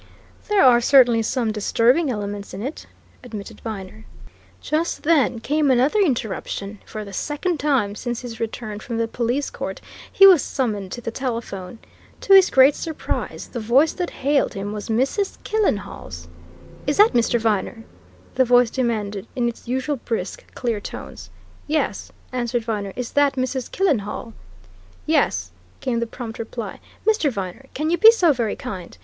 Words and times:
"There 0.49 0.63
are 0.65 0.81
certainly 0.81 1.21
some 1.21 1.51
disturbing 1.51 2.09
elements 2.09 2.55
in 2.55 2.63
it," 2.63 2.87
admitted 3.23 3.61
Viner. 3.61 4.03
Just 4.59 5.03
then 5.03 5.37
came 5.39 5.69
another 5.69 5.99
interruption; 5.99 6.79
for 6.87 7.05
the 7.05 7.13
second 7.13 7.59
time 7.59 7.93
since 7.93 8.21
his 8.21 8.39
return 8.39 8.79
from 8.79 8.97
the 8.97 9.07
police 9.07 9.51
court, 9.51 9.79
he 10.11 10.25
was 10.25 10.41
summoned 10.41 10.91
to 10.93 11.01
the 11.01 11.11
telephone. 11.11 11.77
To 12.21 12.33
his 12.33 12.49
great 12.49 12.73
surprise, 12.73 13.45
the 13.49 13.59
voice 13.59 13.93
that 13.93 14.09
hailed 14.09 14.55
him 14.55 14.73
was 14.73 14.89
Mrs. 14.89 15.37
Killenhall's. 15.43 16.27
"Is 16.87 16.97
that 16.97 17.13
Mr. 17.13 17.39
Viner?" 17.39 17.83
the 18.33 18.43
voice 18.43 18.71
demanded 18.71 19.27
in 19.35 19.47
its 19.47 19.67
usual 19.67 19.97
brisk, 19.97 20.51
clear 20.55 20.79
tones. 20.79 21.29
"Yes," 21.67 22.11
answered 22.33 22.65
Viner. 22.65 22.91
"Is 22.95 23.11
that 23.11 23.33
Mrs. 23.35 23.69
Killenhall?" 23.71 24.33
"Yes!" 25.05 25.51
came 25.79 25.99
the 25.99 26.07
prompt 26.07 26.39
reply. 26.39 26.79
"Mr. 27.05 27.29
Viner, 27.31 27.67
can 27.75 27.91
you 27.91 27.99
be 27.99 28.09
so 28.11 28.33
very 28.33 28.55
kind? 28.55 28.97